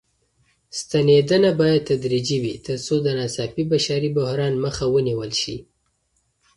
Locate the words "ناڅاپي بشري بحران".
3.17-4.53